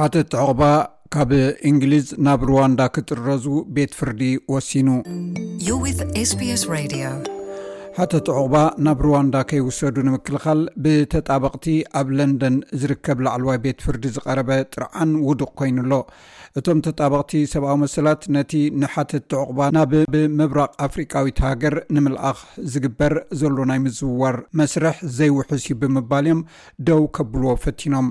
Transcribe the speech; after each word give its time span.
ሓተት 0.00 0.32
ዕቑባ 0.40 0.60
ካብ 1.14 1.30
እንግሊዝ 1.70 2.06
ናብ 2.26 2.42
ሩዋንዳ 2.50 2.82
ክጥረዙ 2.94 3.44
ቤት 3.76 3.92
ፍርዲ 3.98 4.20
ወሲኑ 4.52 4.88
ሓተት 7.98 8.26
ዕቑባ 8.36 8.54
ናብ 8.86 9.00
ሩዋንዳ 9.06 9.36
ከይውሰዱ 9.50 9.96
ንምክልካል 10.06 10.60
ብተጣበቕቲ 10.84 11.66
ኣብ 12.00 12.08
ለንደን 12.20 12.56
ዝርከብ 12.84 13.20
ላዕለዋይ 13.26 13.58
ቤት 13.66 13.84
ፍርዲ 13.88 14.04
ዝቀረበ 14.16 14.50
ጥርዓን 14.72 15.12
ውዱቕ 15.28 15.50
ኮይኑኣሎ 15.62 15.92
እቶም 16.60 16.80
ተጣበቕቲ 16.88 17.34
ሰብኣዊ 17.54 17.76
መሰላት 17.84 18.22
ነቲ 18.38 18.52
ንሓተት 18.82 19.26
ዕቑባ 19.42 19.58
ናብብ 19.78 20.14
ምብራቅ 20.38 20.70
ኣፍሪካዊት 20.88 21.42
ሃገር 21.48 21.76
ንምልኣኽ 21.96 22.40
ዝግበር 22.74 23.14
ዘሎ 23.42 23.58
ናይ 23.72 23.82
ምዝውዋር 23.86 24.38
መስርሕ 24.62 24.96
ዘይውሑስ 25.20 25.66
ዩ 25.72 25.76
ብምባል 25.84 26.26
እዮም 26.32 26.42
ደው 26.90 27.04
ከብልዎ 27.18 27.52
ፈቲኖም 27.66 28.08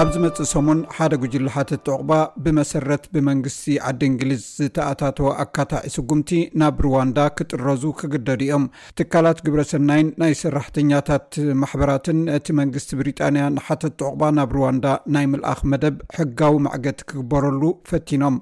ኣብዚ 0.00 0.16
መፅእ 0.22 0.48
ሰሙን 0.52 0.78
ሓደ 0.94 1.14
ጉጅላ 1.22 1.48
ሓተት 1.56 1.82
ጠቕባ 1.88 2.12
ብመሰረት 2.44 3.04
ብመንግስቲ 3.14 3.74
ዓዲ 3.88 4.00
እንግሊዝ 4.10 4.40
ዝተኣታተወ 4.60 5.28
ኣካታዒ 5.44 5.84
ስጉምቲ 5.96 6.30
ናብ 6.60 6.78
ሩዋንዳ 6.86 7.18
ክጥረዙ 7.38 7.84
ክግደድ 8.00 8.40
እዮም 8.46 8.64
ትካላት 9.00 9.40
ግብረ 9.46 9.62
ሰናይን 9.72 10.08
ናይ 10.22 10.32
ሰራሕተኛታት 10.42 11.28
ማሕበራትን 11.60 12.18
እቲ 12.38 12.48
መንግስቲ 12.60 12.90
ብሪጣንያ 13.00 13.44
ንሓተት 13.58 13.94
ጠቕባ 14.02 14.22
ናብ 14.38 14.50
ሩዋንዳ 14.58 14.86
ናይ 15.16 15.26
ምልኣኽ 15.34 15.60
መደብ 15.74 15.98
ሕጋዊ 16.18 16.56
ማዕገት 16.66 16.98
ክግበረሉ 17.10 17.62
ፈቲኖም 17.92 18.38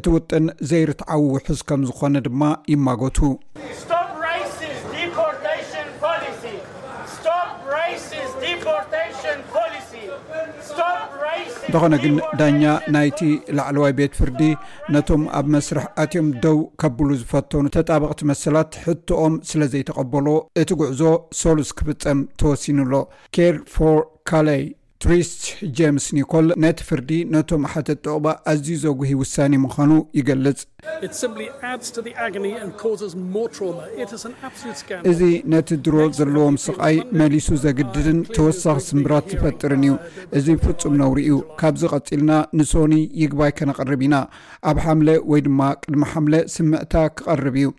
እቲ 0.00 0.06
ውጥን 0.16 0.46
ዘይርትዓዊ 0.72 1.22
ውሑዝ 1.36 1.62
ከም 1.70 1.84
ዝኾነ 1.90 2.16
ድማ 2.28 2.42
ይማጎቱ 2.74 3.18
እንተኾነ 11.68 11.94
ግን 12.02 12.14
ዳኛ 12.38 12.62
ናይቲ 12.94 13.20
ላዕለዋይ 13.56 13.92
ቤት 13.98 14.12
ፍርዲ 14.20 14.40
ነቶም 14.94 15.22
ኣብ 15.38 15.46
መስራሕ 15.54 15.86
ኣትዮም 16.04 16.28
ደው 16.44 16.58
ከብሉ 16.82 17.08
ዝፈተኑ 17.20 17.64
ተጣበቅቲ 17.76 18.22
መሰላት 18.32 18.80
ሕቶኦም 18.86 19.34
ስለዘይተቀበሎ 19.50 20.26
እቲ 20.62 20.70
ጉዕዞ 20.82 21.02
ሰሉስ 21.42 21.70
ክፍፀም 21.80 22.20
ተወሲኑሎ 22.42 22.94
ኬር 23.38 23.56
ፎር 23.76 23.98
ካሌይ 24.30 24.64
ቱሪስ 25.02 25.28
ጀምስ 25.76 26.06
ኒኮል 26.16 26.46
ነቲ 26.62 26.78
ፍርዲ 26.86 27.10
ነቶም 27.34 27.62
ሓተ 27.72 27.86
ጠቕባ 28.04 28.26
ኣዝዩ 28.50 28.70
ዘጉሂ 28.82 29.10
ውሳኒ 29.20 29.52
ምዃኑ 29.62 29.92
ይገልጽ 30.18 30.60
እዚ 35.10 35.20
ነቲ 35.52 35.68
ድሮ 35.84 35.96
ዘለዎም 36.18 36.56
ስቃይ 36.66 36.96
መሊሱ 37.20 37.46
ዘግድድን 37.64 38.18
ተወሳኺ 38.36 38.76
ስምብራት 38.88 39.26
ዝፈጥርን 39.34 39.84
እዩ 39.86 39.94
እዚ 40.40 40.46
ፍፁም 40.64 40.96
ነውሩ 41.02 41.16
ዩ 41.30 41.38
ካብዚ 41.62 41.82
ቀፂልና 41.94 42.30
ንሶኒ 42.60 42.94
ይግባይ 43.22 43.52
ከነቐርብ 43.60 44.02
ኢና 44.08 44.16
ኣብ 44.72 44.78
ሓምለ 44.86 45.08
ወይ 45.32 45.42
ድማ 45.48 45.60
ቅድሚ 45.82 46.04
ሓምለ 46.14 46.34
ስምዕታ 46.56 46.92
ክቐርብ 47.18 47.56
እዩ 47.62 47.70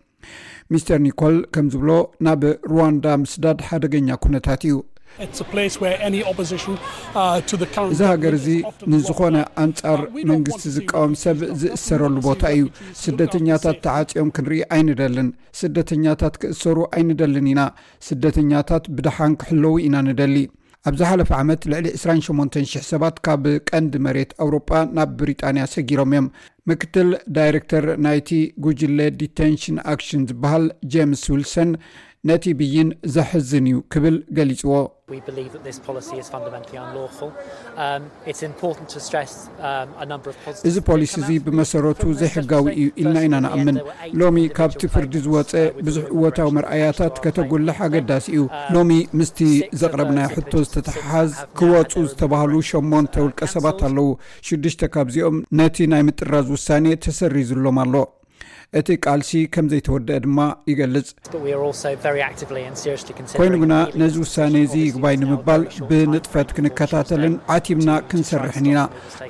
ሚስተር 0.72 1.00
ኒኮል 1.06 1.38
ከም 1.56 1.68
ዝብሎ 1.76 1.90
ናብ 2.28 2.42
ሩዋንዳ 2.74 3.06
ምስዳድ 3.26 3.58
ሓደገኛ 3.68 4.10
ኩነታት 4.26 4.62
እዩ 4.70 4.76
Uh, 5.20 5.28
እዚ 7.94 8.00
ሃገር 8.12 8.34
እዚ 8.38 8.48
ንዝኾነ 8.92 9.38
ኣንፃር 9.64 10.00
uh, 10.06 10.24
መንግስቲ 10.32 10.64
ዝቃወም 10.76 11.14
ሰብ 11.24 11.40
ዝእሰረሉ 11.62 12.16
ቦታ 12.28 12.42
እዩ 12.56 12.62
ስደተኛታት 13.02 13.78
ተዓፂኦም 13.86 14.30
ክንርኢ 14.36 14.60
ኣይንደልን 14.76 15.30
ስደተኛታት 15.62 16.36
ክእሰሩ 16.44 16.78
ኣይንደልን 16.98 17.50
ኢና 17.54 17.62
ስደተኛታት 18.10 18.86
ብድሓን 18.98 19.34
ክሕለዉ 19.42 19.74
ኢና 19.88 19.96
ንደሊ 20.10 20.36
ኣብዛ 20.90 21.02
ሓለፈ 21.10 21.32
ዓመት 21.42 21.64
ልዕሊ 21.72 21.88
28000 21.98 22.78
ሰባት 22.92 23.18
ካብ 23.26 23.44
ቀንዲ 23.70 23.94
መሬት 24.06 24.32
ኣውሮጳ 24.46 24.70
ናብ 24.98 25.12
ብሪጣንያ 25.18 25.64
ሰጊሮም 25.74 26.14
እዮም 26.16 26.28
ምክትል 26.70 27.10
ዳይረክተር 27.36 27.86
ናይቲ 28.06 28.30
ጉጅለ 28.68 29.00
ዲቴንሽን 29.20 29.78
ኣክሽን 29.94 30.24
ዝበሃል 30.32 30.66
ጀምስ 30.96 31.24
ውልሰን 31.34 31.70
ነቲ 32.30 32.46
ብይን 32.58 32.90
ዘሕዝን 33.16 33.66
እዩ 33.70 33.78
ክብል 33.94 34.16
ገሊፅዎ 34.38 34.74
um, 34.82 35.16
um, 37.86 38.12
እዚ 40.70 40.76
ፖሊስ 40.90 41.14
እዚ 41.22 41.30
ብመሰረቱ 41.48 42.02
ዘይሕጋዊ 42.22 42.66
እዩ 42.80 42.86
ኢልና 43.02 43.18
ኢና 43.28 43.36
ንኣምን 43.46 43.78
ሎሚ 44.22 44.38
ካብቲ 44.60 44.82
ፍርዲ 44.94 45.14
uh, 45.18 45.24
ዝወፀ 45.26 45.54
ብዙሕ 45.88 46.04
እወታዊ 46.18 46.48
መርኣያታት 46.60 47.16
ከተጎልሕ 47.26 47.78
ኣገዳሲ 47.88 48.28
እዩ 48.36 48.44
um, 48.48 48.54
ሎሚ 48.78 48.92
ምስቲ 49.22 49.40
ዘቕረብናዮ 49.84 50.30
ሕቶ 50.38 50.54
ዝተተሓሓዝ 50.68 51.34
ክወፁ 51.62 51.94
ዝተባህሉ 52.12 52.54
ሸሞን 52.72 53.10
ተውልቀ 53.18 53.40
ሰባት 53.58 53.82
ኣለው 53.90 54.10
ሽዱሽተ 54.50 54.82
ካብዚኦም 54.96 55.40
ነቲ 55.62 55.76
ናይ 55.94 56.04
ምጥራዝ 56.10 56.48
ውሳኔ 56.58 56.86
ተሰሪዙሎም 57.08 57.80
ኣሎ 57.86 57.94
እቲ 58.80 58.90
ቃልሲ 59.06 59.32
ከም 59.54 59.66
ዘይተወድአ 59.72 60.18
ድማ 60.26 60.40
ይገልፅ 60.72 61.08
ኮይኑ 63.40 63.54
ግና 63.64 63.74
ነዚ 64.02 64.14
ውሳነ 64.24 64.56
እዚ 64.66 64.74
ይግባይ 64.86 65.16
ንምባል 65.22 65.64
ብንጥፈት 65.90 66.50
ክንከታተልን 66.58 67.36
ዓቲብና 67.58 67.90
ክንሰርሕን 68.12 68.68
ኢና 68.72 68.80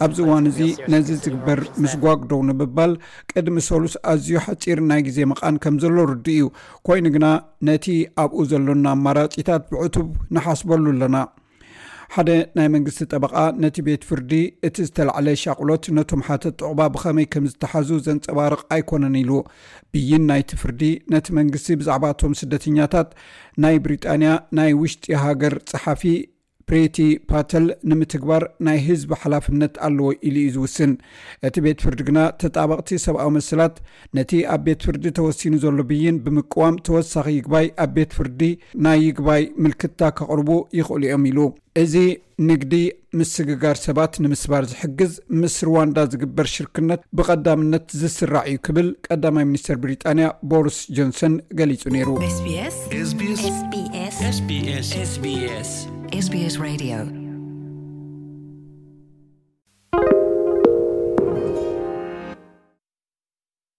ኣብዚ 0.06 0.20
እዋን 0.26 0.48
እዚ 0.52 0.60
ነዚ 0.94 1.10
ዝግበር 1.24 1.62
ምስ 1.84 1.96
ጓግደው 2.06 2.42
ንምባል 2.52 2.94
ቅድሚ 3.34 3.58
ሰሉስ 3.70 3.96
ኣዝዩ 4.14 4.32
ሓፂር 4.48 4.82
ናይ 4.92 5.02
ግዜ 5.10 5.20
መቓን 5.34 5.58
ከም 5.66 5.78
ዘሎ 5.86 5.96
ርድ 6.14 6.28
እዩ 6.38 6.44
ኮይኑ 6.90 7.06
ግና 7.18 7.26
ነቲ 7.70 7.88
ኣብኡ 8.24 8.40
ዘሎና 8.54 8.88
ማራፂታት 9.06 9.64
ብዕቱብ 9.74 10.08
ንሓስበሉ 10.36 10.86
ኣለና 10.96 11.16
ሓደ 12.14 12.30
ናይ 12.58 12.68
መንግስቲ 12.74 13.02
ጠበቃ 13.16 13.34
ነቲ 13.64 13.76
ቤት 13.88 14.02
ፍርዲ 14.08 14.32
እቲ 14.68 14.78
ዝተላዕለ 14.88 15.28
ሻቅሎት 15.42 15.86
ነቶም 15.98 16.24
ሓተ 16.28 16.44
ጠቕባ 16.60 16.80
ብኸመይ 16.94 17.28
ከም 17.34 17.46
ዝተሓዙ 17.52 17.90
ዘንፀባርቕ 18.08 18.60
ኣይኮነን 18.76 19.16
ኢሉ 19.22 19.32
ብይን 19.92 20.24
ናይቲ 20.32 20.52
ፍርዲ 20.64 20.82
ነቲ 21.14 21.28
መንግስቲ 21.40 21.70
ብዛዕባቶም 21.82 22.36
ስደተኛታት 22.42 23.12
ናይ 23.66 23.78
ብሪጣንያ 23.86 24.32
ናይ 24.60 24.74
ውሽጢ 24.82 25.06
ሃገር 25.24 25.56
ፀሓፊ 25.74 26.04
ፕሬቲ 26.70 26.98
ፓተል 27.32 27.66
ንምትግባር 27.90 28.44
ናይ 28.68 28.80
ህዝቢ 28.88 29.12
ሓላፍነት 29.22 29.74
ኣለዎ 29.88 30.08
ኢሉ 30.30 30.36
ዩ 30.46 30.50
ዝውስን 30.56 30.92
እቲ 31.48 31.56
ቤት 31.66 31.80
ፍርዲ 31.86 32.00
ግና 32.10 32.20
ተጣበቕቲ 32.44 32.92
ሰብኣዊ 33.06 33.30
መስላት 33.38 33.76
ነቲ 34.20 34.32
ኣብ 34.56 34.62
ቤት 34.68 34.82
ፍርዲ 34.88 35.06
ተወሲኑ 35.20 35.54
ዘሎ 35.64 35.78
ብይን 35.92 36.18
ብምቅዋም 36.26 36.78
ተወሳኺ 36.88 37.28
ይግባይ 37.38 37.68
ኣብ 37.86 37.92
ቤት 37.98 38.14
ፍርዲ 38.20 38.42
ና 38.86 38.96
ይግባይ 39.08 39.44
ምልክትታ 39.66 40.02
ካቕርቡ 40.20 40.50
ይኽእሉ 40.80 41.02
እዮም 41.10 41.26
ኢሉ 41.32 41.40
እዚ 41.82 41.94
ንግዲ 42.48 42.74
ምስግጋር 43.20 43.76
ሰባት 43.86 44.14
ንምስባር 44.24 44.64
ዝሕግዝ 44.72 45.12
ምስ 45.42 45.56
ሩዋንዳ 45.68 45.98
ዝግበር 46.14 46.48
ሽርክነት 46.56 47.02
ብቐዳምነት 47.18 47.86
ዝስራዕ 48.02 48.44
እዩ 48.52 48.58
ክብል 48.68 48.90
ቀዳማይ 49.08 49.46
ሚኒስተር 49.52 49.78
ብሪጣንያ 49.84 50.28
ቦርስ 50.52 50.80
ጆንሰን 51.00 51.36
ገሊጹ 51.62 51.84
ነይሩ 51.96 52.10
sbssbs 54.24 55.82
sbs 56.14 56.60
radيo 56.62 57.21